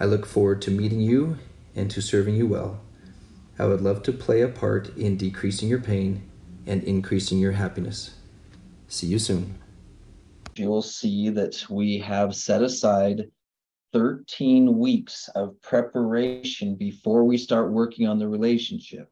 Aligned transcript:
I 0.00 0.04
look 0.04 0.26
forward 0.26 0.62
to 0.62 0.70
meeting 0.70 1.00
you 1.00 1.38
and 1.74 1.90
to 1.90 2.00
serving 2.00 2.36
you 2.36 2.46
well. 2.46 2.80
I 3.58 3.66
would 3.66 3.80
love 3.80 4.04
to 4.04 4.12
play 4.12 4.42
a 4.42 4.48
part 4.48 4.96
in 4.96 5.16
decreasing 5.16 5.68
your 5.68 5.80
pain 5.80 6.22
and 6.66 6.84
increasing 6.84 7.40
your 7.40 7.52
happiness. 7.52 8.14
See 8.86 9.08
you 9.08 9.18
soon. 9.18 9.58
You 10.54 10.68
will 10.68 10.82
see 10.82 11.30
that 11.30 11.64
we 11.68 11.98
have 11.98 12.36
set 12.36 12.62
aside 12.62 13.28
13 13.92 14.78
weeks 14.78 15.28
of 15.34 15.60
preparation 15.62 16.76
before 16.76 17.24
we 17.24 17.36
start 17.36 17.72
working 17.72 18.06
on 18.06 18.20
the 18.20 18.28
relationship. 18.28 19.10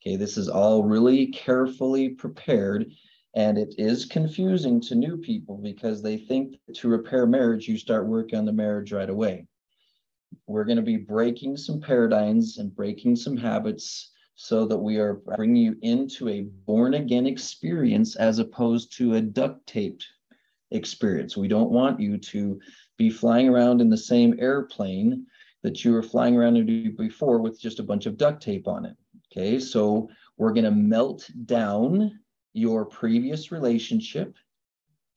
Okay, 0.00 0.14
this 0.14 0.36
is 0.36 0.48
all 0.48 0.84
really 0.84 1.26
carefully 1.28 2.10
prepared 2.10 2.86
and 3.34 3.58
it 3.58 3.74
is 3.76 4.04
confusing 4.04 4.80
to 4.82 4.94
new 4.94 5.16
people 5.16 5.58
because 5.58 6.00
they 6.00 6.16
think 6.16 6.54
to 6.74 6.88
repair 6.88 7.26
marriage, 7.26 7.66
you 7.66 7.76
start 7.76 8.06
working 8.06 8.38
on 8.38 8.44
the 8.44 8.52
marriage 8.52 8.92
right 8.92 9.10
away 9.10 9.48
we're 10.46 10.64
going 10.64 10.76
to 10.76 10.82
be 10.82 10.96
breaking 10.96 11.56
some 11.56 11.80
paradigms 11.80 12.58
and 12.58 12.74
breaking 12.74 13.16
some 13.16 13.36
habits 13.36 14.12
so 14.36 14.66
that 14.66 14.76
we 14.76 14.98
are 14.98 15.14
bringing 15.14 15.56
you 15.56 15.76
into 15.82 16.28
a 16.28 16.42
born 16.66 16.94
again 16.94 17.26
experience 17.26 18.16
as 18.16 18.38
opposed 18.38 18.96
to 18.96 19.14
a 19.14 19.20
duct 19.20 19.66
taped 19.66 20.06
experience. 20.70 21.36
We 21.36 21.48
don't 21.48 21.70
want 21.70 22.00
you 22.00 22.18
to 22.18 22.60
be 22.98 23.10
flying 23.10 23.48
around 23.48 23.80
in 23.80 23.88
the 23.88 23.96
same 23.96 24.36
airplane 24.38 25.26
that 25.62 25.84
you 25.84 25.92
were 25.92 26.02
flying 26.02 26.36
around 26.36 26.56
in 26.56 26.94
before 26.96 27.38
with 27.38 27.60
just 27.60 27.80
a 27.80 27.84
bunch 27.84 28.06
of 28.06 28.16
duct 28.16 28.42
tape 28.42 28.68
on 28.68 28.84
it. 28.84 28.96
Okay, 29.32 29.58
so 29.58 30.08
we're 30.36 30.52
going 30.52 30.64
to 30.64 30.70
melt 30.70 31.28
down 31.46 32.20
your 32.52 32.84
previous 32.84 33.50
relationship. 33.50 34.36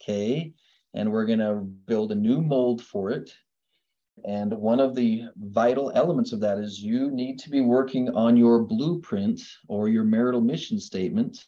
Okay, 0.02 0.54
and 0.94 1.12
we're 1.12 1.26
going 1.26 1.40
to 1.40 1.56
build 1.56 2.12
a 2.12 2.16
new 2.16 2.42
mold 2.42 2.82
for 2.82 3.12
it 3.12 3.32
and 4.25 4.53
one 4.53 4.80
of 4.80 4.95
the 4.95 5.25
vital 5.38 5.92
elements 5.95 6.34
of 6.34 6.39
that 6.42 6.58
is 6.58 6.81
you 6.81 7.12
need 7.12 7.39
to 7.39 7.50
be 7.50 7.62
working 7.62 8.09
on 8.09 8.38
your 8.38 8.64
blueprint 8.64 9.42
or 9.67 9.89
your 9.89 10.03
marital 10.03 10.42
mission 10.42 10.80
statement 10.80 11.45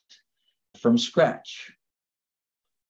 from 0.80 0.98
scratch. 0.98 1.72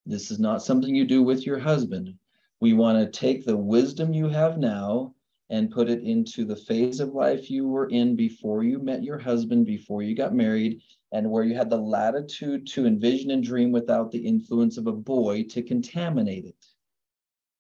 This 0.05 0.31
is 0.31 0.39
not 0.39 0.63
something 0.63 0.95
you 0.95 1.05
do 1.05 1.23
with 1.23 1.45
your 1.45 1.59
husband. 1.59 2.15
We 2.59 2.73
want 2.73 2.99
to 2.99 3.19
take 3.19 3.45
the 3.45 3.57
wisdom 3.57 4.13
you 4.13 4.29
have 4.29 4.57
now 4.57 5.13
and 5.49 5.69
put 5.69 5.89
it 5.89 6.03
into 6.03 6.45
the 6.45 6.55
phase 6.55 6.99
of 6.99 7.13
life 7.13 7.51
you 7.51 7.67
were 7.67 7.89
in 7.89 8.15
before 8.15 8.63
you 8.63 8.79
met 8.79 9.03
your 9.03 9.19
husband, 9.19 9.65
before 9.65 10.01
you 10.01 10.15
got 10.15 10.33
married, 10.33 10.81
and 11.11 11.29
where 11.29 11.43
you 11.43 11.55
had 11.55 11.69
the 11.69 11.77
latitude 11.77 12.65
to 12.67 12.85
envision 12.85 13.31
and 13.31 13.43
dream 13.43 13.71
without 13.71 14.11
the 14.11 14.25
influence 14.25 14.77
of 14.77 14.87
a 14.87 14.93
boy 14.93 15.43
to 15.43 15.61
contaminate 15.61 16.45
it. 16.45 16.60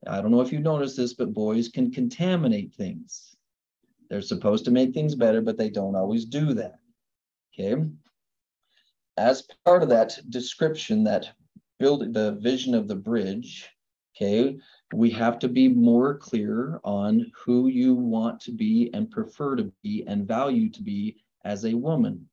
I 0.07 0.21
don't 0.21 0.31
know 0.31 0.41
if 0.41 0.51
you 0.51 0.59
noticed 0.59 0.97
this, 0.97 1.13
but 1.13 1.33
boys 1.33 1.67
can 1.67 1.91
contaminate 1.91 2.73
things. 2.73 3.35
They're 4.09 4.21
supposed 4.21 4.65
to 4.65 4.71
make 4.71 4.93
things 4.93 5.15
better, 5.15 5.41
but 5.41 5.57
they 5.57 5.69
don't 5.69 5.95
always 5.95 6.25
do 6.25 6.53
that. 6.55 6.79
Okay. 7.53 7.75
As 9.17 9.47
part 9.65 9.83
of 9.83 9.89
that 9.89 10.19
description, 10.29 11.03
that 11.03 11.29
build 11.79 12.13
the 12.13 12.33
vision 12.33 12.73
of 12.73 12.87
the 12.87 12.95
bridge, 12.95 13.69
okay, 14.15 14.57
we 14.93 15.09
have 15.11 15.39
to 15.39 15.47
be 15.47 15.67
more 15.67 16.17
clear 16.17 16.79
on 16.83 17.31
who 17.35 17.67
you 17.67 17.93
want 17.93 18.39
to 18.41 18.51
be 18.51 18.89
and 18.93 19.11
prefer 19.11 19.55
to 19.55 19.71
be 19.83 20.03
and 20.07 20.27
value 20.27 20.69
to 20.69 20.81
be 20.81 21.17
as 21.45 21.65
a 21.65 21.73
woman. 21.73 22.27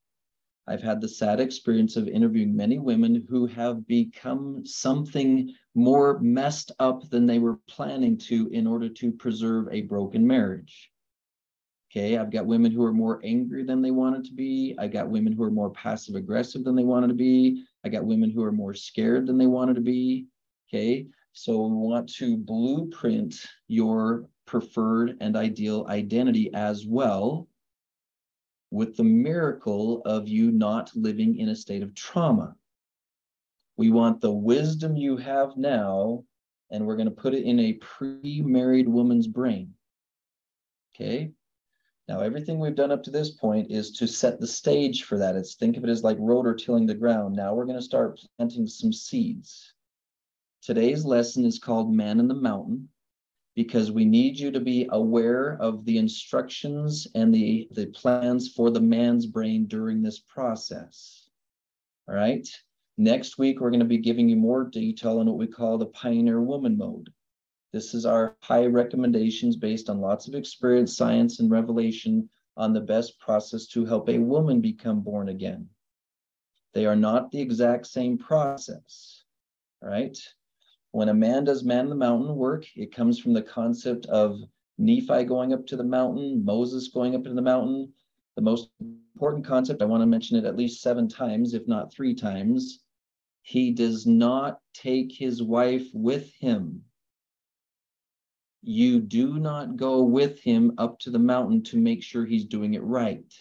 I've 0.67 0.83
had 0.83 1.00
the 1.00 1.09
sad 1.09 1.41
experience 1.41 1.97
of 1.97 2.09
interviewing 2.09 2.55
many 2.55 2.79
women 2.79 3.27
who 3.29 3.47
have 3.47 3.87
become 3.87 4.67
something 4.67 5.55
more 5.78 6.19
messed 6.19 6.72
up 6.81 7.09
than 7.09 7.25
they 7.25 7.39
were 7.39 7.61
planning 7.69 8.19
to 8.19 8.49
in 8.49 8.66
order 8.66 8.89
to 8.89 9.12
preserve 9.12 9.69
a 9.71 9.83
broken 9.83 10.27
marriage. 10.27 10.91
Okay, 11.89 12.19
I've 12.19 12.33
got 12.33 12.47
women 12.47 12.72
who 12.72 12.84
are 12.84 12.93
more 12.93 13.21
angry 13.22 13.62
than 13.62 13.81
they 13.81 13.93
wanted 13.93 14.25
to 14.25 14.33
be. 14.33 14.75
I 14.77 14.88
got 14.88 15.09
women 15.09 15.33
who 15.33 15.44
are 15.44 15.53
more 15.53 15.71
passive 15.71 16.17
aggressive 16.17 16.65
than 16.65 16.75
they 16.75 16.83
wanted 16.83 17.06
to 17.06 17.15
be. 17.15 17.65
I 17.84 17.91
got 17.91 18.05
women 18.05 18.28
who 18.28 18.43
are 18.43 18.50
more 18.50 18.75
scared 18.75 19.28
than 19.28 19.38
they 19.38 19.47
wanted 19.47 19.77
to 19.77 19.81
be. 19.81 20.27
Okay, 20.69 21.06
so 21.33 21.67
we 21.69 21.77
want 21.77 22.12
to 22.15 22.37
blueprint 22.37 23.37
your 23.69 24.28
preferred 24.47 25.17
and 25.21 25.37
ideal 25.37 25.87
identity 25.88 26.53
as 26.55 26.87
well 26.87 27.47
with 28.72 28.97
the 28.97 29.05
miracle 29.05 30.03
of 30.05 30.27
you 30.27 30.50
not 30.50 30.91
living 30.97 31.38
in 31.38 31.50
a 31.50 31.56
state 31.56 31.84
of 31.84 31.94
trauma. 31.94 32.56
We 33.78 33.91
want 33.91 34.21
the 34.21 34.33
wisdom 34.33 34.97
you 34.97 35.16
have 35.19 35.56
now, 35.56 36.25
and 36.71 36.84
we're 36.84 36.97
going 36.97 37.09
to 37.09 37.15
put 37.15 37.33
it 37.33 37.44
in 37.44 37.61
a 37.61 37.75
pre 37.75 38.43
married 38.43 38.89
woman's 38.89 39.28
brain. 39.28 39.72
Okay. 40.94 41.31
Now, 42.09 42.21
everything 42.21 42.59
we've 42.59 42.75
done 42.75 42.91
up 42.91 43.05
to 43.05 43.12
this 43.12 43.31
point 43.31 43.71
is 43.71 43.93
to 43.93 44.09
set 44.09 44.41
the 44.41 44.49
stage 44.49 45.05
for 45.05 45.17
that. 45.19 45.37
It's 45.37 45.55
think 45.55 45.77
of 45.77 45.84
it 45.84 45.91
as 45.91 46.03
like 46.03 46.17
rotor 46.19 46.55
tilling 46.55 46.87
the 46.87 46.94
ground. 46.94 47.37
Now 47.37 47.55
we're 47.55 47.67
going 47.67 47.78
to 47.78 47.83
start 47.83 48.21
planting 48.37 48.67
some 48.67 48.93
seeds. 48.93 49.75
Today's 50.61 51.05
lesson 51.05 51.44
is 51.44 51.61
called 51.61 51.94
Man 51.94 52.19
in 52.19 52.27
the 52.27 52.34
Mountain 52.34 52.88
because 53.55 53.93
we 53.93 54.05
need 54.05 54.41
you 54.41 54.50
to 54.50 54.61
be 54.61 54.88
aware 54.91 55.56
of 55.61 55.84
the 55.84 55.99
instructions 55.99 57.06
and 57.15 57.33
the, 57.33 57.69
the 57.71 57.87
plans 57.87 58.49
for 58.49 58.71
the 58.71 58.81
man's 58.81 59.27
brain 59.27 59.67
during 59.67 60.03
this 60.03 60.19
process. 60.19 61.28
All 62.09 62.17
right. 62.17 62.49
Next 63.00 63.38
week, 63.38 63.60
we're 63.60 63.70
going 63.70 63.78
to 63.78 63.86
be 63.86 63.98
giving 63.98 64.28
you 64.28 64.34
more 64.34 64.64
detail 64.64 65.20
on 65.20 65.26
what 65.26 65.38
we 65.38 65.47
call 65.47 65.78
the 65.78 65.86
pioneer 65.86 66.41
woman 66.41 66.76
mode. 66.76 67.12
This 67.72 67.94
is 67.94 68.04
our 68.04 68.36
high 68.41 68.66
recommendations 68.66 69.54
based 69.54 69.88
on 69.88 70.00
lots 70.00 70.26
of 70.26 70.34
experience, 70.34 70.97
science, 70.97 71.38
and 71.38 71.48
revelation 71.48 72.28
on 72.56 72.72
the 72.72 72.81
best 72.81 73.20
process 73.20 73.69
to 73.69 73.84
help 73.84 74.08
a 74.08 74.19
woman 74.19 74.60
become 74.60 75.00
born 75.00 75.28
again. 75.28 75.69
They 76.75 76.87
are 76.87 76.97
not 76.97 77.31
the 77.31 77.41
exact 77.41 77.87
same 77.87 78.19
process, 78.19 79.22
right? 79.81 80.19
When 80.91 81.08
a 81.08 81.14
man 81.14 81.44
does 81.44 81.62
man 81.62 81.88
the 81.88 81.94
mountain 81.94 82.34
work, 82.34 82.66
it 82.75 82.92
comes 82.92 83.20
from 83.20 83.32
the 83.32 83.42
concept 83.42 84.06
of 84.06 84.41
Nephi 84.76 85.22
going 85.22 85.53
up 85.53 85.69
to 85.69 85.76
the 85.76 85.84
mountain, 85.84 86.44
Moses 86.44 86.88
going 86.88 87.14
up 87.14 87.22
to 87.22 87.32
the 87.32 87.42
mountain. 87.42 87.92
The 88.34 88.42
most 88.42 88.70
important 88.81 89.44
concept, 89.44 89.82
I 89.82 89.84
want 89.84 90.02
to 90.02 90.06
mention 90.06 90.37
it 90.37 90.44
at 90.44 90.56
least 90.56 90.82
seven 90.82 91.08
times, 91.08 91.55
if 91.55 91.69
not 91.69 91.93
three 91.93 92.12
times. 92.12 92.81
He 93.43 93.73
does 93.73 94.06
not 94.06 94.61
take 94.75 95.12
his 95.12 95.43
wife 95.43 95.88
with 95.93 96.32
him. 96.35 96.85
You 98.62 99.00
do 99.00 99.38
not 99.38 99.76
go 99.76 100.02
with 100.02 100.40
him 100.40 100.73
up 100.79 100.99
to 101.00 101.11
the 101.11 101.19
mountain 101.19 101.62
to 101.64 101.76
make 101.76 102.02
sure 102.02 102.25
he's 102.25 102.44
doing 102.44 102.75
it 102.75 102.82
right. 102.82 103.32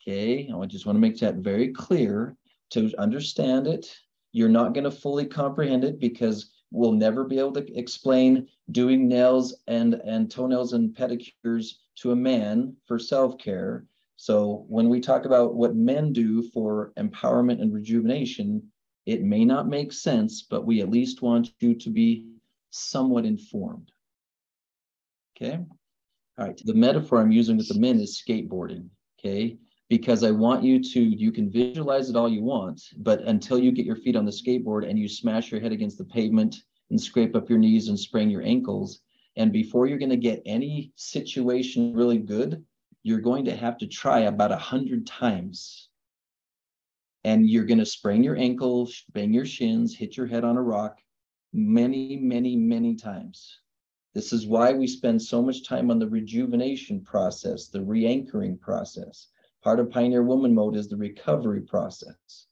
Okay, 0.00 0.50
I 0.50 0.66
just 0.66 0.86
want 0.86 0.96
to 0.96 1.00
make 1.00 1.18
that 1.18 1.36
very 1.36 1.72
clear 1.72 2.36
to 2.70 2.92
understand 2.98 3.66
it 3.66 3.94
you're 4.32 4.48
not 4.48 4.74
going 4.74 4.84
to 4.84 4.90
fully 4.90 5.26
comprehend 5.26 5.84
it 5.84 5.98
because 5.98 6.50
we'll 6.70 6.92
never 6.92 7.24
be 7.24 7.38
able 7.38 7.52
to 7.52 7.78
explain 7.78 8.46
doing 8.70 9.08
nails 9.08 9.56
and, 9.66 9.94
and 10.04 10.30
toenails 10.30 10.74
and 10.74 10.94
pedicures 10.94 11.74
to 11.96 12.12
a 12.12 12.16
man 12.16 12.76
for 12.86 12.98
self-care. 12.98 13.86
So 14.20 14.64
when 14.68 14.88
we 14.88 15.00
talk 15.00 15.26
about 15.26 15.54
what 15.54 15.76
men 15.76 16.12
do 16.12 16.42
for 16.50 16.92
empowerment 16.98 17.62
and 17.62 17.72
rejuvenation, 17.72 18.64
it 19.06 19.22
may 19.22 19.44
not 19.44 19.68
make 19.68 19.92
sense, 19.92 20.42
but 20.42 20.66
we 20.66 20.80
at 20.80 20.90
least 20.90 21.22
want 21.22 21.52
you 21.60 21.76
to 21.76 21.88
be 21.88 22.26
somewhat 22.70 23.24
informed. 23.24 23.92
Okay. 25.36 25.60
All 26.36 26.46
right. 26.46 26.60
The 26.64 26.74
metaphor 26.74 27.20
I'm 27.20 27.30
using 27.30 27.56
with 27.56 27.68
the 27.68 27.78
men 27.78 28.00
is 28.00 28.20
skateboarding. 28.20 28.88
Okay. 29.20 29.56
Because 29.88 30.24
I 30.24 30.32
want 30.32 30.64
you 30.64 30.82
to, 30.82 31.00
you 31.00 31.30
can 31.30 31.48
visualize 31.48 32.10
it 32.10 32.16
all 32.16 32.28
you 32.28 32.42
want, 32.42 32.82
but 32.96 33.22
until 33.22 33.58
you 33.60 33.70
get 33.70 33.86
your 33.86 33.96
feet 33.96 34.16
on 34.16 34.24
the 34.24 34.32
skateboard 34.32 34.86
and 34.86 34.98
you 34.98 35.08
smash 35.08 35.52
your 35.52 35.60
head 35.60 35.72
against 35.72 35.96
the 35.96 36.04
pavement 36.04 36.56
and 36.90 37.00
scrape 37.00 37.36
up 37.36 37.48
your 37.48 37.58
knees 37.58 37.88
and 37.88 37.98
sprain 37.98 38.30
your 38.30 38.42
ankles, 38.42 39.00
and 39.36 39.52
before 39.52 39.86
you're 39.86 39.96
going 39.96 40.10
to 40.10 40.16
get 40.16 40.42
any 40.44 40.92
situation 40.96 41.94
really 41.94 42.18
good, 42.18 42.64
you're 43.08 43.20
going 43.20 43.46
to 43.46 43.56
have 43.56 43.78
to 43.78 43.86
try 43.86 44.20
about 44.20 44.52
a 44.52 44.56
hundred 44.56 45.06
times. 45.06 45.88
And 47.24 47.48
you're 47.48 47.64
going 47.64 47.78
to 47.78 47.86
sprain 47.86 48.22
your 48.22 48.36
ankle, 48.36 48.88
bang 49.12 49.32
your 49.32 49.46
shins, 49.46 49.96
hit 49.96 50.16
your 50.16 50.26
head 50.26 50.44
on 50.44 50.56
a 50.56 50.62
rock 50.62 50.98
many, 51.52 52.16
many, 52.16 52.54
many 52.54 52.94
times. 52.94 53.60
This 54.14 54.32
is 54.32 54.46
why 54.46 54.72
we 54.72 54.86
spend 54.86 55.20
so 55.20 55.42
much 55.42 55.66
time 55.66 55.90
on 55.90 55.98
the 55.98 56.08
rejuvenation 56.08 57.02
process, 57.02 57.68
the 57.68 57.82
re-anchoring 57.82 58.58
process. 58.58 59.28
Part 59.62 59.80
of 59.80 59.90
Pioneer 59.90 60.22
Woman 60.22 60.54
Mode 60.54 60.76
is 60.76 60.88
the 60.88 60.96
recovery 60.96 61.62
process. 61.62 62.46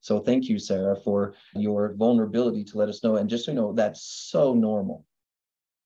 So 0.00 0.20
thank 0.20 0.48
you, 0.48 0.58
Sarah, 0.58 0.96
for 0.96 1.34
your 1.54 1.94
vulnerability 1.94 2.62
to 2.64 2.78
let 2.78 2.88
us 2.88 3.02
know. 3.02 3.16
And 3.16 3.28
just 3.28 3.46
so 3.46 3.52
you 3.52 3.56
know, 3.56 3.72
that's 3.72 4.02
so 4.02 4.54
normal. 4.54 5.04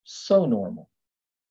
So 0.05 0.45
normal. 0.45 0.91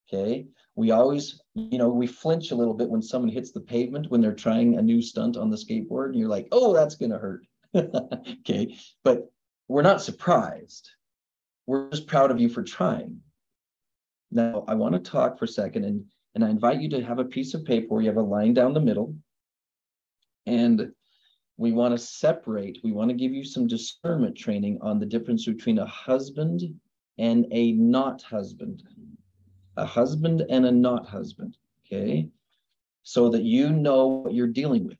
Okay. 0.07 0.47
We 0.77 0.91
always, 0.91 1.41
you 1.55 1.79
know, 1.79 1.89
we 1.89 2.05
flinch 2.05 2.51
a 2.51 2.55
little 2.55 2.75
bit 2.75 2.87
when 2.87 3.01
someone 3.01 3.31
hits 3.31 3.51
the 3.51 3.61
pavement 3.61 4.11
when 4.11 4.21
they're 4.21 4.35
trying 4.35 4.77
a 4.77 4.81
new 4.81 5.01
stunt 5.01 5.35
on 5.35 5.49
the 5.49 5.57
skateboard. 5.57 6.09
And 6.09 6.19
you're 6.19 6.29
like, 6.29 6.47
oh, 6.51 6.71
that's 6.71 6.93
going 6.93 7.09
to 7.09 7.17
hurt. 7.17 7.47
okay. 7.75 8.77
But 9.03 9.25
we're 9.67 9.81
not 9.81 10.03
surprised. 10.03 10.87
We're 11.65 11.89
just 11.89 12.05
proud 12.05 12.29
of 12.29 12.39
you 12.39 12.47
for 12.47 12.61
trying. 12.61 13.21
Now, 14.29 14.65
I 14.67 14.75
want 14.75 14.93
to 14.93 15.11
talk 15.11 15.39
for 15.39 15.45
a 15.45 15.47
second, 15.47 15.83
and, 15.83 16.05
and 16.35 16.45
I 16.45 16.49
invite 16.49 16.79
you 16.79 16.89
to 16.91 17.03
have 17.03 17.17
a 17.17 17.25
piece 17.25 17.55
of 17.55 17.65
paper 17.65 17.87
where 17.89 18.03
you 18.03 18.09
have 18.09 18.17
a 18.17 18.21
line 18.21 18.53
down 18.53 18.75
the 18.75 18.79
middle. 18.79 19.15
And 20.45 20.91
we 21.57 21.71
want 21.71 21.97
to 21.97 22.05
separate, 22.05 22.77
we 22.83 22.91
want 22.91 23.09
to 23.09 23.15
give 23.15 23.33
you 23.33 23.43
some 23.43 23.65
discernment 23.65 24.37
training 24.37 24.77
on 24.81 24.99
the 24.99 25.07
difference 25.07 25.45
between 25.47 25.79
a 25.79 25.87
husband 25.87 26.61
and 27.17 27.47
a 27.51 27.71
not 27.71 28.21
husband. 28.21 28.83
A 29.77 29.85
husband 29.85 30.43
and 30.49 30.65
a 30.65 30.71
not 30.71 31.07
husband, 31.07 31.57
okay? 31.85 32.29
So 33.03 33.29
that 33.29 33.43
you 33.43 33.71
know 33.71 34.07
what 34.07 34.33
you're 34.33 34.47
dealing 34.47 34.85
with. 34.85 34.97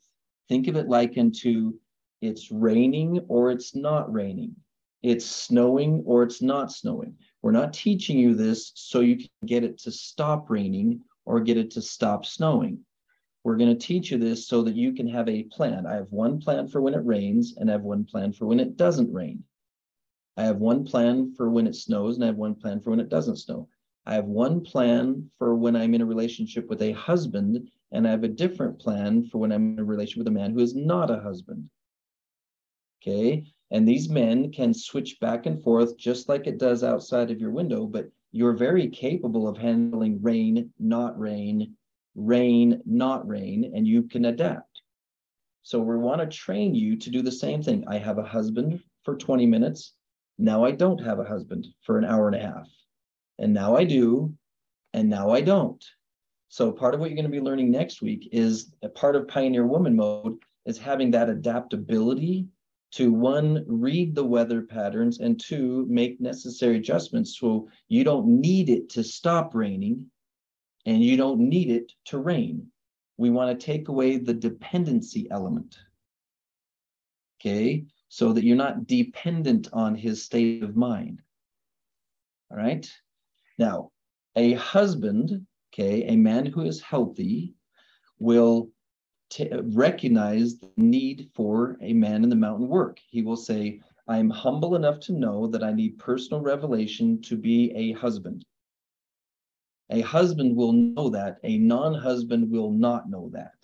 Think 0.48 0.68
of 0.68 0.76
it 0.76 0.88
like 0.88 1.18
into 1.18 1.80
it's 2.22 2.52
raining 2.52 3.20
or 3.28 3.52
it's 3.52 3.76
not 3.76 4.12
raining. 4.12 4.56
It's 5.04 5.26
snowing 5.26 6.04
or 6.06 6.24
it's 6.24 6.42
not 6.42 6.72
snowing. 6.72 7.16
We're 7.42 7.52
not 7.52 7.74
teaching 7.74 8.18
you 8.18 8.34
this 8.34 8.72
so 8.76 9.02
you 9.02 9.18
can 9.18 9.30
get 9.46 9.64
it 9.64 9.78
to 9.80 9.92
stop 9.92 10.50
raining 10.50 11.02
or 11.26 11.40
get 11.40 11.58
it 11.58 11.72
to 11.72 11.82
stop 11.82 12.26
snowing. 12.26 12.80
We're 13.44 13.58
going 13.58 13.78
to 13.78 13.88
teach 13.88 14.12
you 14.12 14.18
this 14.18 14.48
so 14.48 14.64
that 14.64 14.76
you 14.76 14.94
can 14.94 15.08
have 15.08 15.30
a 15.30 15.44
plan. 15.44 15.86
I 15.86 15.96
have 15.96 16.12
one 16.12 16.40
plan 16.40 16.68
for 16.68 16.82
when 16.82 16.94
it 16.94 17.06
rains 17.06 17.56
and 17.58 17.70
I 17.70 17.74
have 17.74 17.84
one 17.84 18.04
plan 18.04 18.34
for 18.34 18.46
when 18.46 18.60
it 18.60 18.78
doesn't 18.78 19.14
rain. 19.14 19.44
I 20.36 20.44
have 20.44 20.58
one 20.58 20.84
plan 20.84 21.34
for 21.36 21.50
when 21.50 21.68
it 21.68 21.76
snows 21.76 22.16
and 22.16 22.24
I 22.24 22.28
have 22.28 22.36
one 22.36 22.56
plan 22.56 22.82
for 22.82 22.90
when 22.90 23.00
it 23.00 23.10
doesn't 23.10 23.38
snow. 23.38 23.70
I 24.07 24.13
have 24.13 24.25
one 24.25 24.62
plan 24.62 25.30
for 25.38 25.54
when 25.54 25.75
I'm 25.75 25.94
in 25.94 26.00
a 26.00 26.06
relationship 26.06 26.69
with 26.69 26.81
a 26.81 26.94
husband 26.94 27.69
and 27.92 28.07
I 28.07 28.12
have 28.12 28.24
a 28.24 28.30
different 28.30 28.80
plan 28.80 29.25
for 29.25 29.39
when 29.39 29.51
I'm 29.51 29.74
in 29.74 29.80
a 29.80 29.83
relationship 29.83 30.19
with 30.19 30.27
a 30.30 30.39
man 30.39 30.54
who 30.54 30.62
is 30.62 30.74
not 30.74 31.12
a 31.12 31.19
husband. 31.19 31.69
Okay. 33.01 33.44
And 33.69 33.86
these 33.86 34.07
men 34.07 34.54
can 34.54 34.74
switch 34.74 35.19
back 35.19 35.45
and 35.45 35.62
forth 35.62 35.98
just 35.98 36.30
like 36.30 36.48
it 36.48 36.57
does 36.57 36.86
outside 36.86 37.31
of 37.31 37.42
your 37.42 37.51
window, 37.51 37.86
but 37.86 38.09
you're 38.31 38.54
very 38.54 38.88
capable 38.88 39.45
of 39.45 39.57
handling 39.57 40.21
rain, 40.21 40.71
not 40.80 41.19
rain, 41.19 41.75
rain, 42.15 42.81
not 42.86 43.27
rain, 43.27 43.74
and 43.75 43.86
you 43.86 44.04
can 44.04 44.24
adapt. 44.24 44.83
So 45.63 45.81
we 45.81 45.98
want 45.98 46.21
to 46.21 46.27
train 46.27 46.74
you 46.74 46.95
to 46.95 47.09
do 47.09 47.21
the 47.21 47.30
same 47.30 47.62
thing. 47.62 47.83
I 47.89 47.98
have 47.98 48.19
a 48.19 48.24
husband 48.24 48.80
for 49.04 49.18
20 49.18 49.45
minutes. 49.45 49.95
Now 50.38 50.63
I 50.63 50.71
don't 50.71 51.04
have 51.04 51.19
a 51.19 51.25
husband 51.25 51.68
for 51.81 51.98
an 51.98 52.06
hour 52.06 52.27
and 52.27 52.36
a 52.38 52.39
half. 52.39 52.69
And 53.39 53.54
now 53.54 53.75
I 53.75 53.84
do, 53.84 54.34
and 54.94 55.10
now 55.10 55.30
I 55.30 55.42
don't. 55.42 55.84
So 56.50 56.72
part 56.72 56.94
of 56.94 57.00
what 57.00 57.10
you're 57.10 57.16
going 57.16 57.31
to 57.31 57.31
be 57.31 57.42
learning 57.42 57.72
next 57.72 58.01
week 58.01 58.30
is 58.31 58.74
a 58.81 58.89
part 58.89 59.16
of 59.16 59.28
Pioneer 59.28 59.66
Woman 59.66 59.95
mode 59.95 60.38
is 60.66 60.78
having 60.78 61.12
that 61.12 61.30
adaptability 61.30 62.48
to 62.92 63.12
one, 63.12 63.66
read 63.68 64.16
the 64.16 64.24
weather 64.24 64.62
patterns, 64.62 65.19
and 65.19 65.39
two, 65.39 65.86
make 65.89 66.22
necessary 66.22 66.78
adjustments 66.78 67.38
so 67.38 67.68
you 67.89 68.04
don't 68.04 68.28
need 68.28 68.69
it 68.69 68.89
to 68.89 69.04
stop 69.04 69.54
raining 69.54 70.10
and 70.86 71.04
you 71.04 71.18
don't 71.18 71.40
need 71.40 71.69
it 71.69 71.92
to 72.06 72.18
rain. 72.18 72.68
We 73.18 73.30
want 73.30 73.60
to 73.60 73.66
take 73.66 73.90
away 73.90 74.18
the 74.18 74.33
dependency 74.33 75.28
element. 75.30 75.78
Okay, 77.40 77.86
so 78.07 78.33
that 78.33 78.44
you're 78.44 78.56
not 78.56 78.88
dependent 78.88 79.68
on 79.74 79.95
his 79.95 80.24
state 80.24 80.63
of 80.63 80.75
mind. 80.75 81.22
All 82.50 82.57
right. 82.57 82.90
Now, 83.57 83.92
a 84.36 84.54
husband, 84.54 85.45
okay, 85.74 86.04
a 86.07 86.15
man 86.15 86.45
who 86.45 86.62
is 86.62 86.81
healthy 86.81 87.56
will 88.19 88.69
recognize 89.62 90.57
the 90.57 90.71
need 90.77 91.30
for 91.33 91.77
a 91.81 91.94
man 91.94 92.24
in 92.24 92.30
the 92.30 92.36
mountain 92.36 92.68
work. 92.68 93.00
He 93.09 93.21
will 93.21 93.36
say, 93.36 93.81
I 94.07 94.18
am 94.18 94.30
humble 94.30 94.75
enough 94.75 95.00
to 95.01 95.13
know 95.13 95.48
that 95.48 95.63
I 95.63 95.74
need 95.74 96.00
personal 96.00 96.42
revelation 96.42 97.21
to 97.24 97.36
be 97.36 97.71
a 97.75 97.92
husband. 97.94 98.45
A 99.89 100.01
husband 100.01 100.56
will 100.56 100.71
know 100.71 101.09
that, 101.09 101.39
a 101.44 101.57
non 101.57 101.94
husband 101.94 102.50
will 102.50 102.71
not 102.71 103.09
know 103.09 103.30
that. 103.33 103.56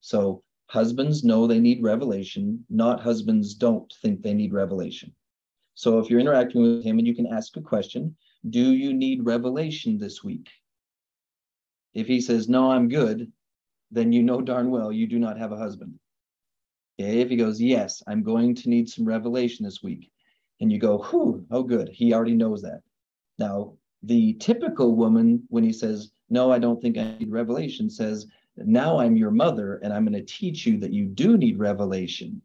So, 0.00 0.42
husbands 0.66 1.24
know 1.24 1.46
they 1.46 1.60
need 1.60 1.82
revelation, 1.82 2.64
not 2.68 3.00
husbands 3.00 3.54
don't 3.54 3.92
think 4.02 4.22
they 4.22 4.34
need 4.34 4.52
revelation. 4.52 5.14
So, 5.74 5.98
if 5.98 6.10
you're 6.10 6.20
interacting 6.20 6.62
with 6.62 6.84
him 6.84 6.98
and 6.98 7.06
you 7.06 7.14
can 7.14 7.26
ask 7.26 7.56
a 7.56 7.60
question, 7.60 8.16
do 8.48 8.72
you 8.72 8.92
need 8.92 9.24
revelation 9.24 9.98
this 9.98 10.22
week? 10.22 10.50
If 11.94 12.06
he 12.06 12.20
says, 12.20 12.48
No, 12.48 12.70
I'm 12.70 12.88
good, 12.88 13.32
then 13.90 14.12
you 14.12 14.22
know 14.22 14.40
darn 14.40 14.70
well 14.70 14.92
you 14.92 15.06
do 15.06 15.18
not 15.18 15.38
have 15.38 15.52
a 15.52 15.56
husband. 15.56 15.98
Okay, 17.00 17.20
if 17.20 17.30
he 17.30 17.36
goes, 17.36 17.60
Yes, 17.60 18.02
I'm 18.06 18.22
going 18.22 18.54
to 18.56 18.68
need 18.68 18.88
some 18.88 19.04
revelation 19.04 19.64
this 19.64 19.82
week, 19.82 20.10
and 20.60 20.70
you 20.70 20.78
go, 20.78 20.98
Whew, 20.98 21.46
oh, 21.50 21.62
good, 21.62 21.88
he 21.88 22.12
already 22.12 22.34
knows 22.34 22.62
that. 22.62 22.82
Now, 23.38 23.74
the 24.02 24.34
typical 24.34 24.94
woman, 24.94 25.44
when 25.48 25.64
he 25.64 25.72
says, 25.72 26.10
No, 26.28 26.50
I 26.52 26.58
don't 26.58 26.82
think 26.82 26.98
I 26.98 27.16
need 27.18 27.30
revelation, 27.30 27.88
says, 27.88 28.26
Now 28.56 28.98
I'm 28.98 29.16
your 29.16 29.30
mother, 29.30 29.76
and 29.82 29.92
I'm 29.92 30.04
going 30.04 30.12
to 30.14 30.32
teach 30.32 30.66
you 30.66 30.78
that 30.80 30.92
you 30.92 31.06
do 31.06 31.38
need 31.38 31.58
revelation. 31.58 32.42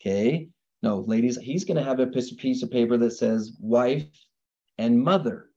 Okay, 0.00 0.48
no, 0.82 1.00
ladies, 1.00 1.36
he's 1.36 1.64
going 1.64 1.76
to 1.76 1.84
have 1.84 2.00
a 2.00 2.06
piece 2.08 2.62
of 2.62 2.70
paper 2.70 2.96
that 2.96 3.12
says 3.12 3.52
wife 3.60 4.06
and 4.82 5.00
mother. 5.00 5.48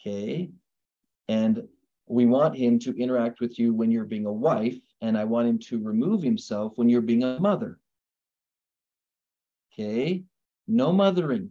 Okay, 0.00 0.50
and 1.28 1.66
we 2.06 2.24
want 2.24 2.56
him 2.56 2.78
to 2.78 2.96
interact 2.96 3.40
with 3.40 3.58
you 3.58 3.74
when 3.74 3.90
you're 3.90 4.04
being 4.04 4.26
a 4.26 4.32
wife, 4.32 4.78
and 5.00 5.18
I 5.18 5.24
want 5.24 5.48
him 5.48 5.58
to 5.70 5.82
remove 5.82 6.22
himself 6.22 6.72
when 6.76 6.88
you're 6.88 7.00
being 7.00 7.24
a 7.24 7.40
mother. 7.40 7.80
Okay, 9.72 10.22
no 10.68 10.92
mothering. 10.92 11.50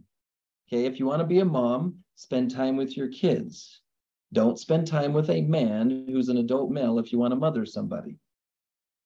Okay, 0.66 0.86
if 0.86 0.98
you 0.98 1.06
want 1.06 1.20
to 1.20 1.26
be 1.26 1.40
a 1.40 1.44
mom, 1.44 1.96
spend 2.14 2.50
time 2.50 2.76
with 2.76 2.96
your 2.96 3.08
kids. 3.08 3.82
Don't 4.32 4.58
spend 4.58 4.86
time 4.86 5.12
with 5.12 5.28
a 5.28 5.42
man 5.42 6.06
who's 6.08 6.30
an 6.30 6.38
adult 6.38 6.70
male 6.70 6.98
if 6.98 7.12
you 7.12 7.18
want 7.18 7.32
to 7.32 7.36
mother 7.36 7.66
somebody. 7.66 8.16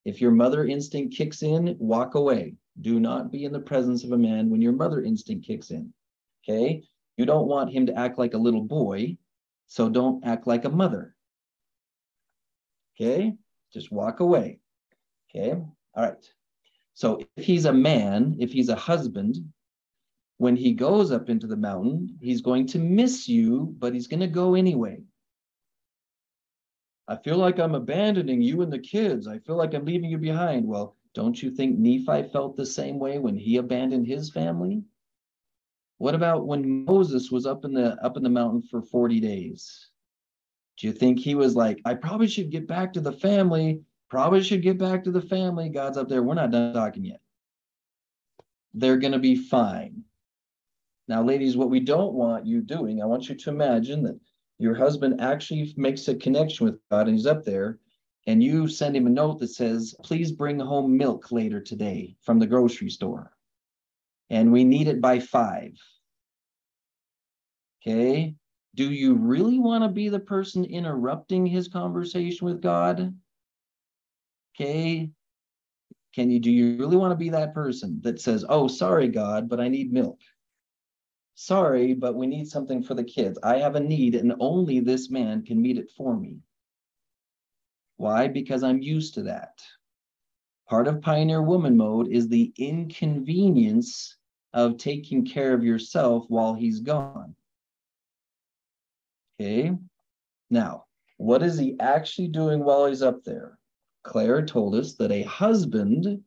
If 0.05 0.21
your 0.21 0.31
mother 0.31 0.67
instinct 0.67 1.17
kicks 1.17 1.43
in, 1.43 1.77
walk 1.81 2.15
away. 2.15 2.55
Do 2.81 3.01
not 3.01 3.33
be 3.33 3.45
in 3.45 3.53
the 3.53 3.61
presence 3.71 4.05
of 4.05 4.13
a 4.13 4.19
man 4.19 4.51
when 4.51 4.63
your 4.63 4.73
mother 4.73 5.03
instinct 5.03 5.47
kicks 5.47 5.71
in. 5.71 5.93
Okay, 6.43 6.85
you 7.17 7.27
don't 7.27 7.49
want 7.49 7.73
him 7.73 7.87
to 7.87 7.99
act 7.99 8.19
like 8.19 8.35
a 8.35 8.39
little 8.39 8.63
boy, 8.63 9.17
so 9.67 9.89
don't 9.89 10.25
act 10.25 10.47
like 10.47 10.65
a 10.65 10.71
mother. 10.71 11.15
Okay, 12.95 13.35
just 13.73 13.91
walk 13.91 14.21
away. 14.21 14.61
Okay, 15.31 15.53
all 15.53 16.05
right. 16.05 16.33
So 16.95 17.25
if 17.37 17.45
he's 17.45 17.65
a 17.65 17.73
man, 17.73 18.37
if 18.39 18.53
he's 18.53 18.69
a 18.69 18.77
husband, 18.77 19.37
when 20.39 20.57
he 20.57 20.73
goes 20.73 21.11
up 21.11 21.29
into 21.29 21.47
the 21.47 21.57
mountain, 21.57 22.19
he's 22.21 22.41
going 22.41 22.67
to 22.69 22.79
miss 22.79 23.29
you, 23.29 23.75
but 23.79 23.95
he's 23.95 24.07
going 24.07 24.21
to 24.21 24.27
go 24.27 24.55
anyway. 24.55 25.03
I 27.07 27.17
feel 27.17 27.37
like 27.37 27.59
I'm 27.59 27.75
abandoning 27.75 28.41
you 28.41 28.63
and 28.63 28.73
the 28.73 28.79
kids. 28.79 29.29
I 29.29 29.39
feel 29.39 29.57
like 29.57 29.75
I'm 29.75 29.85
leaving 29.85 30.11
you 30.11 30.19
behind. 30.19 30.67
Well, 30.67 30.97
don't 31.15 31.41
you 31.41 31.51
think 31.51 31.79
Nephi 31.79 32.29
felt 32.31 32.57
the 32.57 32.67
same 32.67 32.99
way 32.99 33.19
when 33.19 33.37
he 33.37 33.59
abandoned 33.59 34.07
his 34.07 34.31
family? 34.31 34.83
What 36.05 36.15
about 36.15 36.47
when 36.47 36.85
Moses 36.85 37.31
was 37.31 37.47
up 37.47 37.65
in 37.65 37.73
the 37.73 37.97
up 38.05 38.19
in 38.19 38.23
the 38.23 38.29
mountain 38.29 38.61
for 38.61 38.83
40 38.83 39.21
days? 39.21 39.89
Do 40.77 40.87
you 40.87 40.93
think 40.93 41.19
he 41.19 41.35
was 41.35 41.57
like, 41.57 41.81
I 41.87 41.95
probably 41.95 42.29
should 42.29 42.51
get 42.51 42.69
back 42.69 42.93
to 42.93 43.01
the 43.01 43.11
family? 43.11 43.81
Probably 44.11 44.43
should 44.43 44.61
get 44.61 44.77
back 44.77 45.03
to 45.05 45.11
the 45.11 45.23
family. 45.23 45.71
God's 45.71 45.97
up 45.97 46.11
there. 46.11 46.23
We're 46.23 46.35
not 46.35 46.51
done 46.51 46.75
talking 46.75 47.07
yet. 47.07 47.23
They're 48.75 48.99
going 48.99 49.15
to 49.15 49.19
be 49.19 49.35
fine. 49.35 50.05
Now, 51.09 51.23
ladies, 51.23 51.57
what 51.57 51.71
we 51.71 51.81
don't 51.81 52.13
want 52.13 52.45
you 52.45 52.61
doing, 52.61 53.01
I 53.01 53.07
want 53.07 53.31
you 53.31 53.35
to 53.35 53.49
imagine 53.49 54.03
that 54.03 54.21
your 54.59 54.75
husband 54.75 55.23
actually 55.23 55.73
makes 55.79 56.07
a 56.09 56.15
connection 56.15 56.67
with 56.67 56.79
God 56.91 57.09
and 57.09 57.17
he's 57.17 57.25
up 57.25 57.47
there 57.47 57.79
and 58.27 58.43
you 58.43 58.69
send 58.69 58.95
him 58.95 59.07
a 59.07 59.11
note 59.11 59.39
that 59.39 59.49
says, 59.49 59.95
please 60.03 60.33
bring 60.33 60.61
home 60.61 60.99
milk 60.99 61.33
later 61.33 61.63
today 61.63 62.15
from 62.21 62.39
the 62.39 62.47
grocery 62.47 62.91
store. 62.91 63.34
And 64.31 64.53
we 64.53 64.65
need 64.65 64.89
it 64.89 65.01
by 65.01 65.21
five. 65.21 65.73
Okay. 67.83 68.35
Do 68.75 68.91
you 68.91 69.15
really 69.15 69.59
want 69.59 69.85
to 69.85 69.89
be 69.89 70.09
the 70.09 70.21
person 70.21 70.65
interrupting 70.65 71.47
his 71.47 71.69
conversation 71.69 72.47
with 72.47 72.61
God? 72.61 73.15
Okay. 74.55 75.11
Can 76.15 76.31
you 76.31 76.41
do 76.41 76.51
you 76.51 76.77
really 76.77 76.97
want 76.97 77.13
to 77.13 77.17
be 77.17 77.31
that 77.31 77.55
person 77.55 78.01
that 78.03 78.21
says, 78.21 78.45
"Oh, 78.49 78.69
sorry 78.69 79.09
God, 79.09 79.49
but 79.49 79.61
I 79.61 79.69
need 79.69 79.93
milk." 79.93 80.21
Sorry, 81.35 81.95
but 81.95 82.15
we 82.15 82.27
need 82.27 82.49
something 82.49 82.83
for 82.83 82.95
the 82.95 83.05
kids. 83.05 83.39
I 83.43 83.59
have 83.59 83.75
a 83.75 83.81
need 83.81 84.15
and 84.15 84.35
only 84.39 84.81
this 84.81 85.11
man 85.11 85.43
can 85.43 85.61
meet 85.61 85.79
it 85.79 85.91
for 85.91 86.17
me. 86.17 86.39
Why? 87.97 88.29
Because 88.29 88.63
I'm 88.63 88.81
used 88.81 89.15
to 89.15 89.25
that. 89.25 89.61
Part 90.69 90.89
of 90.89 91.03
pioneer 91.03 91.43
woman 91.43 91.77
mode 91.77 92.09
is 92.09 92.29
the 92.29 92.53
inconvenience 92.57 94.17
of 94.55 94.79
taking 94.79 95.27
care 95.27 95.53
of 95.53 95.65
yourself 95.65 96.25
while 96.29 96.55
he's 96.55 96.81
gone. 96.81 97.35
Okay. 99.41 99.73
Now, 100.51 100.85
what 101.19 101.43
is 101.43 101.59
he 101.59 101.77
actually 101.81 102.29
doing 102.29 102.65
while 102.65 102.87
he's 102.87 103.03
up 103.03 103.25
there? 103.25 103.59
Claire 104.05 104.45
told 104.45 104.75
us 104.75 104.95
that 104.95 105.11
a 105.11 105.23
husband 105.23 106.23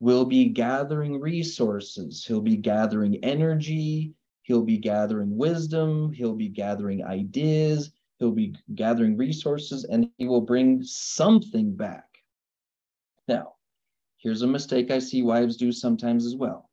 will 0.00 0.24
be 0.24 0.46
gathering 0.46 1.20
resources. 1.20 2.24
He'll 2.24 2.40
be 2.40 2.56
gathering 2.56 3.16
energy. 3.22 4.14
He'll 4.42 4.64
be 4.64 4.78
gathering 4.78 5.36
wisdom. 5.36 6.12
He'll 6.12 6.34
be 6.34 6.48
gathering 6.48 7.04
ideas. 7.04 7.90
He'll 8.18 8.32
be 8.32 8.56
gathering 8.74 9.16
resources 9.16 9.84
and 9.84 10.10
he 10.18 10.26
will 10.26 10.40
bring 10.40 10.82
something 10.82 11.74
back. 11.74 12.06
Now, 13.28 13.54
here's 14.18 14.42
a 14.42 14.46
mistake 14.46 14.90
I 14.90 14.98
see 14.98 15.22
wives 15.22 15.56
do 15.56 15.72
sometimes 15.72 16.26
as 16.26 16.36
well. 16.36 16.68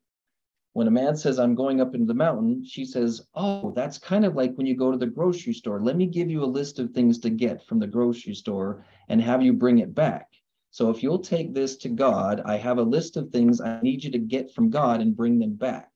When 0.73 0.87
a 0.87 0.91
man 0.91 1.15
says, 1.15 1.39
I'm 1.39 1.55
going 1.55 1.79
up 1.79 1.95
into 1.95 2.05
the 2.05 2.13
mountain, 2.13 2.65
she 2.65 2.83
says, 2.83 3.25
Oh, 3.33 3.71
that's 3.71 3.97
kind 3.97 4.25
of 4.25 4.35
like 4.35 4.53
when 4.55 4.67
you 4.67 4.75
go 4.75 4.91
to 4.91 4.97
the 4.97 5.05
grocery 5.05 5.53
store. 5.53 5.81
Let 5.81 5.95
me 5.95 6.05
give 6.05 6.29
you 6.29 6.43
a 6.43 6.45
list 6.45 6.79
of 6.79 6.91
things 6.91 7.17
to 7.19 7.29
get 7.29 7.65
from 7.65 7.79
the 7.79 7.87
grocery 7.87 8.35
store 8.35 8.85
and 9.07 9.21
have 9.21 9.41
you 9.41 9.53
bring 9.53 9.79
it 9.79 9.95
back. 9.95 10.27
So 10.71 10.89
if 10.89 11.01
you'll 11.01 11.19
take 11.19 11.53
this 11.53 11.77
to 11.77 11.89
God, 11.89 12.41
I 12.43 12.57
have 12.57 12.77
a 12.77 12.83
list 12.83 13.15
of 13.15 13.29
things 13.29 13.61
I 13.61 13.79
need 13.79 14.03
you 14.03 14.11
to 14.11 14.19
get 14.19 14.53
from 14.53 14.69
God 14.69 14.99
and 14.99 15.15
bring 15.15 15.39
them 15.39 15.53
back. 15.53 15.89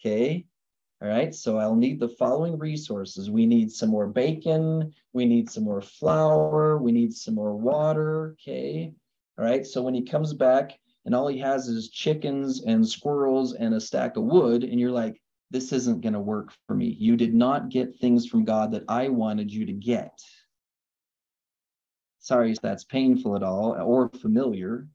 Okay. 0.00 0.46
All 1.02 1.08
right. 1.08 1.34
So 1.34 1.58
I'll 1.58 1.76
need 1.76 2.00
the 2.00 2.08
following 2.08 2.58
resources. 2.58 3.30
We 3.30 3.44
need 3.44 3.70
some 3.70 3.90
more 3.90 4.06
bacon. 4.06 4.94
We 5.12 5.26
need 5.26 5.50
some 5.50 5.64
more 5.64 5.82
flour. 5.82 6.78
We 6.78 6.92
need 6.92 7.12
some 7.12 7.34
more 7.34 7.54
water. 7.54 8.34
Okay. 8.40 8.94
All 9.38 9.44
right. 9.44 9.64
So 9.64 9.82
when 9.82 9.94
he 9.94 10.02
comes 10.02 10.34
back 10.34 10.76
and 11.04 11.14
all 11.14 11.28
he 11.28 11.38
has 11.38 11.68
is 11.68 11.90
chickens 11.90 12.64
and 12.64 12.86
squirrels 12.86 13.54
and 13.54 13.72
a 13.74 13.80
stack 13.80 14.16
of 14.16 14.24
wood, 14.24 14.64
and 14.64 14.80
you're 14.80 14.90
like, 14.90 15.20
this 15.50 15.72
isn't 15.72 16.02
going 16.02 16.12
to 16.12 16.20
work 16.20 16.52
for 16.66 16.74
me. 16.74 16.96
You 16.98 17.16
did 17.16 17.34
not 17.34 17.70
get 17.70 17.98
things 17.98 18.26
from 18.26 18.44
God 18.44 18.72
that 18.72 18.84
I 18.88 19.08
wanted 19.08 19.50
you 19.52 19.64
to 19.66 19.72
get. 19.72 20.12
Sorry 22.18 22.52
if 22.52 22.60
that's 22.60 22.84
painful 22.84 23.36
at 23.36 23.42
all 23.42 23.80
or 23.80 24.10
familiar. 24.20 24.88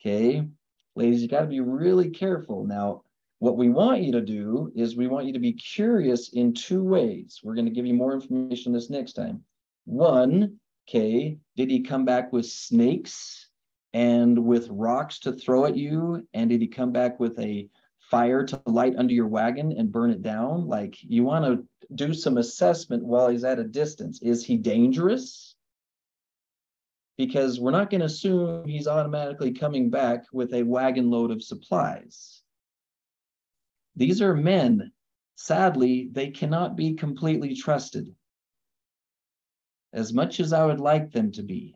Okay. 0.00 0.46
Ladies, 0.94 1.20
you 1.20 1.28
got 1.28 1.42
to 1.42 1.46
be 1.46 1.60
really 1.60 2.10
careful. 2.10 2.64
Now, 2.64 3.02
what 3.40 3.56
we 3.56 3.68
want 3.68 4.02
you 4.02 4.12
to 4.12 4.20
do 4.20 4.72
is 4.74 4.96
we 4.96 5.08
want 5.08 5.26
you 5.26 5.32
to 5.32 5.38
be 5.38 5.52
curious 5.52 6.30
in 6.30 6.54
two 6.54 6.82
ways. 6.82 7.40
We're 7.42 7.54
going 7.54 7.66
to 7.66 7.72
give 7.72 7.86
you 7.86 7.94
more 7.94 8.14
information 8.14 8.72
this 8.72 8.88
next 8.88 9.12
time. 9.12 9.42
One, 9.84 10.58
okay, 10.88 11.38
did 11.56 11.70
he 11.70 11.82
come 11.82 12.04
back 12.04 12.32
with 12.32 12.46
snakes 12.46 13.47
and 13.98 14.38
with 14.38 14.68
rocks 14.70 15.18
to 15.18 15.32
throw 15.32 15.64
at 15.64 15.76
you? 15.76 16.24
And 16.32 16.48
did 16.50 16.60
he 16.60 16.68
come 16.68 16.92
back 16.92 17.18
with 17.18 17.36
a 17.40 17.68
fire 17.98 18.44
to 18.46 18.62
light 18.66 18.94
under 18.96 19.12
your 19.12 19.26
wagon 19.26 19.72
and 19.76 19.90
burn 19.90 20.10
it 20.10 20.22
down? 20.22 20.68
Like 20.68 20.96
you 21.02 21.24
want 21.24 21.44
to 21.44 21.66
do 21.94 22.14
some 22.14 22.38
assessment 22.38 23.04
while 23.04 23.28
he's 23.28 23.42
at 23.42 23.58
a 23.58 23.64
distance. 23.64 24.22
Is 24.22 24.44
he 24.44 24.56
dangerous? 24.56 25.56
because 27.18 27.58
we're 27.58 27.72
not 27.72 27.90
going 27.90 27.98
to 27.98 28.06
assume 28.06 28.64
he's 28.64 28.86
automatically 28.86 29.52
coming 29.52 29.90
back 29.90 30.24
with 30.32 30.54
a 30.54 30.62
wagon 30.62 31.10
load 31.10 31.32
of 31.32 31.42
supplies. 31.42 32.42
These 33.96 34.22
are 34.22 34.34
men. 34.34 34.92
Sadly, 35.34 36.10
they 36.12 36.30
cannot 36.30 36.76
be 36.76 36.94
completely 36.94 37.56
trusted 37.56 38.14
as 39.92 40.12
much 40.12 40.38
as 40.38 40.52
I 40.52 40.64
would 40.64 40.78
like 40.78 41.10
them 41.10 41.32
to 41.32 41.42
be. 41.42 41.74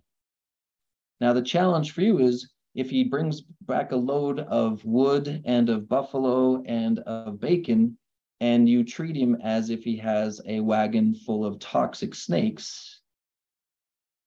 Now, 1.22 1.32
the 1.32 1.40
challenge 1.40 1.92
for 1.92 2.00
you 2.00 2.18
is 2.18 2.50
if 2.74 2.90
he 2.90 3.04
brings 3.04 3.42
back 3.42 3.92
a 3.92 3.96
load 3.96 4.40
of 4.40 4.84
wood 4.84 5.40
and 5.44 5.68
of 5.68 5.88
buffalo 5.88 6.64
and 6.64 6.98
of 6.98 7.38
bacon, 7.38 7.96
and 8.40 8.68
you 8.68 8.82
treat 8.82 9.14
him 9.14 9.36
as 9.36 9.70
if 9.70 9.84
he 9.84 9.96
has 9.98 10.40
a 10.46 10.58
wagon 10.58 11.14
full 11.14 11.44
of 11.44 11.60
toxic 11.60 12.16
snakes, 12.16 13.02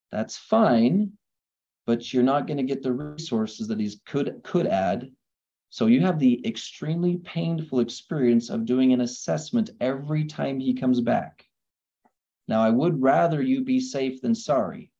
that's 0.09 0.37
fine, 0.37 1.11
but 1.85 2.13
you're 2.13 2.23
not 2.23 2.47
going 2.47 2.59
to 2.59 2.63
get 2.63 2.81
the 2.81 2.93
resources 2.93 3.67
that 3.67 3.81
he 3.81 3.91
could 4.05 4.41
could 4.45 4.65
add. 4.65 5.11
So 5.71 5.87
you 5.87 5.99
have 5.99 6.17
the 6.17 6.47
extremely 6.47 7.17
painful 7.17 7.81
experience 7.81 8.49
of 8.49 8.63
doing 8.63 8.93
an 8.93 9.01
assessment 9.01 9.71
every 9.81 10.23
time 10.23 10.61
he 10.61 10.73
comes 10.73 11.01
back. 11.01 11.43
Now, 12.47 12.61
I 12.61 12.69
would 12.69 13.01
rather 13.01 13.41
you 13.41 13.65
be 13.65 13.81
safe 13.81 14.21
than 14.21 14.33
sorry. 14.33 14.93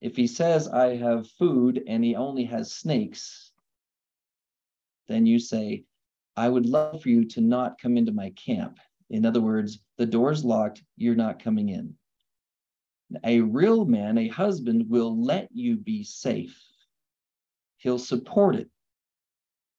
If 0.00 0.16
he 0.16 0.26
says, 0.26 0.66
I 0.68 0.96
have 0.96 1.30
food 1.32 1.82
and 1.86 2.02
he 2.02 2.16
only 2.16 2.44
has 2.44 2.72
snakes, 2.72 3.52
then 5.08 5.26
you 5.26 5.38
say, 5.38 5.84
I 6.36 6.48
would 6.48 6.66
love 6.66 7.02
for 7.02 7.08
you 7.08 7.24
to 7.26 7.40
not 7.40 7.80
come 7.80 7.96
into 7.96 8.12
my 8.12 8.30
camp. 8.30 8.78
In 9.10 9.26
other 9.26 9.40
words, 9.40 9.80
the 9.98 10.06
door's 10.06 10.44
locked, 10.44 10.82
you're 10.96 11.16
not 11.16 11.42
coming 11.42 11.68
in. 11.68 11.94
A 13.24 13.40
real 13.40 13.84
man, 13.84 14.16
a 14.18 14.28
husband, 14.28 14.88
will 14.88 15.20
let 15.22 15.48
you 15.52 15.76
be 15.76 16.04
safe. 16.04 16.56
He'll 17.78 17.98
support 17.98 18.54
it. 18.54 18.70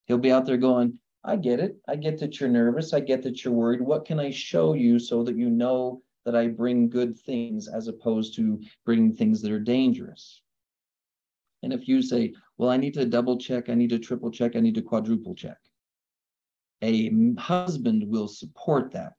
He'll 0.06 0.18
be 0.18 0.32
out 0.32 0.46
there 0.46 0.58
going, 0.58 1.00
I 1.24 1.38
get 1.38 1.60
it. 1.60 1.78
I 1.88 1.96
get 1.96 2.20
that 2.20 2.40
you're 2.40 2.50
nervous. 2.50 2.94
I 2.94 3.00
get 3.00 3.24
that 3.24 3.44
you're 3.44 3.54
worried. 3.54 3.82
What 3.82 4.06
can 4.06 4.20
I 4.20 4.32
show 4.32 4.74
you 4.74 5.00
so 5.00 5.24
that 5.24 5.38
you 5.38 5.50
know 5.50 6.02
that 6.26 6.36
I 6.36 6.48
bring 6.48 6.90
good 6.90 7.18
things 7.18 7.68
as 7.68 7.88
opposed 7.88 8.36
to 8.36 8.62
bringing 8.86 9.14
things 9.14 9.42
that 9.42 9.52
are 9.52 9.60
dangerous? 9.60 10.42
And 11.64 11.74
if 11.74 11.88
you 11.88 12.02
say, 12.02 12.34
well, 12.58 12.70
I 12.70 12.78
need 12.78 12.94
to 12.96 13.06
double 13.06 13.38
check, 13.38 13.70
I 13.70 13.76
need 13.76 13.90
to 13.92 14.00
triple 14.00 14.32
check, 14.32 14.56
I 14.56 14.60
need 14.60 14.76
to 14.76 14.82
quadruple 14.82 15.36
check, 15.36 15.58
a 16.82 17.12
husband 17.38 18.04
will 18.08 18.28
support 18.28 18.92
that. 18.92 19.14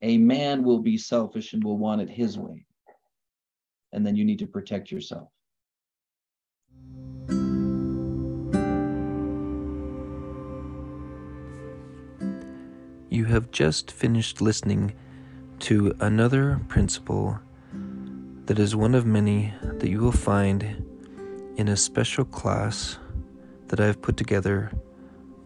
A 0.00 0.18
man 0.18 0.64
will 0.64 0.80
be 0.80 0.96
selfish 0.96 1.52
and 1.52 1.62
will 1.62 1.78
want 1.78 2.00
it 2.00 2.10
his 2.10 2.38
way 2.38 2.66
and 3.92 4.06
then 4.06 4.16
you 4.16 4.24
need 4.24 4.38
to 4.38 4.46
protect 4.46 4.90
yourself. 4.90 5.28
You 13.10 13.26
have 13.26 13.50
just 13.50 13.90
finished 13.90 14.40
listening 14.40 14.94
to 15.62 15.94
another 16.00 16.60
principle 16.66 17.38
that 18.46 18.58
is 18.58 18.74
one 18.74 18.96
of 18.96 19.06
many 19.06 19.54
that 19.62 19.88
you 19.88 20.00
will 20.00 20.10
find 20.10 20.84
in 21.56 21.68
a 21.68 21.76
special 21.76 22.24
class 22.24 22.98
that 23.68 23.78
I 23.78 23.86
have 23.86 24.02
put 24.02 24.16
together 24.16 24.72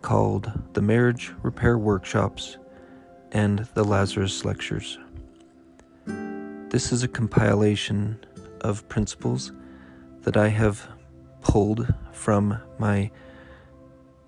called 0.00 0.50
the 0.72 0.80
Marriage 0.80 1.34
Repair 1.42 1.76
Workshops 1.76 2.56
and 3.32 3.68
the 3.74 3.84
Lazarus 3.84 4.42
Lectures. 4.42 4.98
This 6.06 6.92
is 6.92 7.02
a 7.02 7.08
compilation 7.08 8.18
of 8.62 8.88
principles 8.88 9.52
that 10.22 10.38
I 10.38 10.48
have 10.48 10.88
pulled 11.42 11.92
from 12.12 12.58
my 12.78 13.10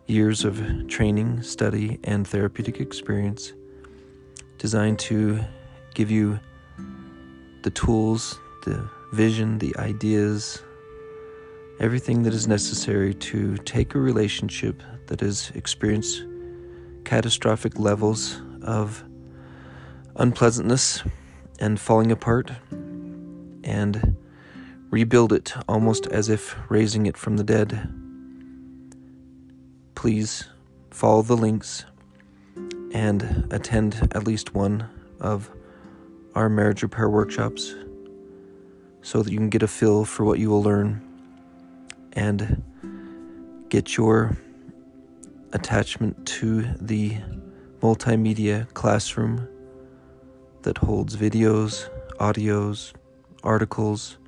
years 0.07 0.45
of 0.45 0.87
training, 0.87 1.43
study, 1.43 1.99
and 2.05 2.29
therapeutic 2.29 2.79
experience, 2.79 3.55
designed 4.59 4.99
to 4.99 5.43
give 5.99 6.13
you 6.13 6.39
the 7.63 7.71
tools, 7.71 8.39
the 8.65 8.89
vision, 9.13 9.59
the 9.59 9.77
ideas, 9.79 10.63
everything 11.81 12.23
that 12.23 12.33
is 12.33 12.47
necessary 12.47 13.13
to 13.13 13.57
take 13.59 13.97
a 13.97 13.99
relationship 13.99 14.81
that 15.09 15.19
has 15.19 15.51
experienced 15.57 16.23
catastrophic 17.05 17.81
levels 17.81 18.41
of 18.63 19.03
unpleasantness 20.15 21.03
and 21.59 21.81
falling 21.81 22.13
apart 22.13 22.53
and 23.65 24.17
rebuild 24.91 25.33
it 25.33 25.53
almost 25.69 26.07
as 26.07 26.29
if 26.29 26.55
raising 26.69 27.07
it 27.07 27.17
from 27.17 27.37
the 27.37 27.43
dead. 27.43 27.93
Please 29.97 30.45
follow 30.93 31.23
the 31.23 31.37
links 31.37 31.87
and 32.93 33.49
attend 33.51 34.09
at 34.13 34.25
least 34.25 34.55
one 34.55 34.89
of 35.19 35.51
our 36.39 36.49
marriage 36.49 36.85
repair 36.85 37.09
workshops 37.09 37.75
so 39.03 39.23
that 39.23 39.33
you 39.33 39.39
can 39.39 39.49
get 39.49 39.65
a 39.65 39.67
feel 39.67 40.05
for 40.05 40.25
what 40.25 40.39
you 40.39 40.49
will 40.49 40.63
learn 40.63 41.03
and 42.13 42.63
get 43.71 43.97
your 43.97 44.37
attachment 45.53 46.25
to 46.25 46.63
the 46.81 47.17
multimedia 47.81 48.73
classroom 48.73 49.49
that 50.63 50.79
holds 50.79 51.17
videos, 51.17 51.91
audios, 52.21 52.93
articles 53.43 54.19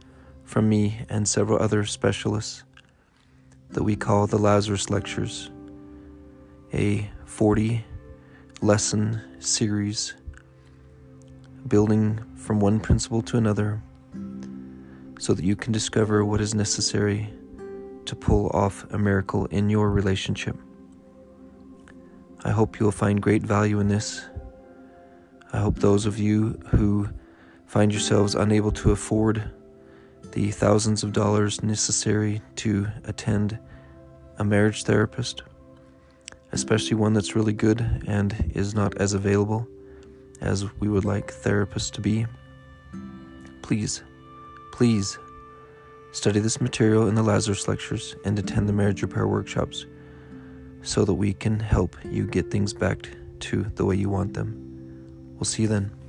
from 0.43 0.69
me 0.69 1.02
and 1.11 1.29
several 1.29 1.62
other 1.62 1.85
specialists 1.85 2.64
that 3.69 3.85
we 3.85 3.95
call 3.95 4.26
the 4.26 4.37
Lazarus 4.37 4.90
Lectures, 4.90 5.49
a 6.75 7.09
40 7.25 7.85
lesson 8.62 9.23
series 9.38 10.14
building 11.69 12.21
from 12.37 12.61
one 12.61 12.81
principle 12.81 13.23
to 13.23 13.37
another 13.37 13.83
so 15.19 15.35
that 15.35 15.45
you 15.45 15.55
can 15.55 15.73
discover 15.73 16.25
what 16.25 16.40
is 16.40 16.55
necessary 16.55 17.33
to 18.07 18.17
pull 18.17 18.49
off 18.50 18.90
a 18.93 18.99
miracle 18.99 19.47
in 19.47 19.69
your 19.69 19.90
relationship. 19.90 20.57
I 22.43 22.50
hope 22.50 22.81
you'll 22.81 22.90
find 22.90 23.21
great 23.21 23.43
value 23.43 23.81
in 23.81 23.88
this. 23.88 24.25
I 25.52 25.59
hope 25.59 25.79
those 25.79 26.07
of 26.07 26.19
you 26.19 26.59
who 26.69 27.09
find 27.67 27.93
yourselves 27.93 28.35
unable 28.35 28.73
to 28.73 28.93
afford 28.93 29.50
the 30.33 30.50
thousands 30.50 31.02
of 31.02 31.12
dollars 31.12 31.62
necessary 31.62 32.40
to 32.57 32.88
attend 33.05 33.59
a 34.38 34.45
marriage 34.45 34.85
therapist, 34.85 35.43
especially 36.52 36.97
one 36.97 37.12
that's 37.12 37.37
really 37.37 37.52
good 37.52 38.05
and 38.07 38.52
is 38.55 38.75
not 38.75 38.97
as 38.97 39.12
available 39.12 39.69
as 40.40 40.64
we 40.80 40.88
would 40.88 41.04
like 41.04 41.32
therapists 41.32 41.90
to 41.92 42.00
be, 42.00 42.26
please, 43.62 44.02
please 44.73 45.18
study 46.12 46.40
this 46.40 46.61
material 46.61 47.09
in 47.09 47.14
the 47.14 47.23
Lazarus 47.23 47.68
lectures 47.68 48.16
and 48.25 48.38
attend 48.38 48.68
the 48.68 48.73
marriage 48.73 49.02
repair 49.02 49.28
workshops 49.28 49.87
so 50.82 51.04
that 51.04 51.14
we 51.14 51.32
can 51.32 51.61
help 51.61 51.97
you 52.04 52.26
get 52.26 52.50
things 52.50 52.73
back 52.73 53.09
to 53.40 53.64
the 53.75 53.85
way 53.85 53.94
you 53.94 54.09
want 54.09 54.35
them. 54.35 54.56
We'll 55.35 55.44
see 55.44 55.62
you 55.62 55.68
then. 55.68 56.00